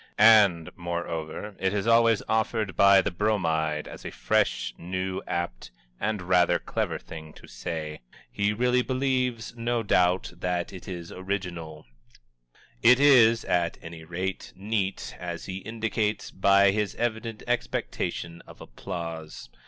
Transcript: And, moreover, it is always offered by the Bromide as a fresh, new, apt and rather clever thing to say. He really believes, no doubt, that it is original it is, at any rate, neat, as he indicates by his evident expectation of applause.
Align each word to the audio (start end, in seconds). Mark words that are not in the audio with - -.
And, 0.17 0.71
moreover, 0.75 1.55
it 1.59 1.75
is 1.75 1.85
always 1.85 2.23
offered 2.27 2.75
by 2.75 3.01
the 3.03 3.11
Bromide 3.11 3.87
as 3.87 4.03
a 4.03 4.09
fresh, 4.09 4.73
new, 4.79 5.21
apt 5.27 5.69
and 5.99 6.23
rather 6.23 6.57
clever 6.57 6.97
thing 6.97 7.33
to 7.33 7.45
say. 7.45 8.01
He 8.31 8.51
really 8.51 8.81
believes, 8.81 9.55
no 9.55 9.83
doubt, 9.83 10.33
that 10.37 10.73
it 10.73 10.87
is 10.87 11.11
original 11.11 11.85
it 12.81 12.99
is, 12.99 13.45
at 13.45 13.77
any 13.83 14.03
rate, 14.03 14.53
neat, 14.55 15.15
as 15.19 15.45
he 15.45 15.57
indicates 15.57 16.31
by 16.31 16.71
his 16.71 16.95
evident 16.95 17.43
expectation 17.45 18.41
of 18.47 18.59
applause. 18.59 19.51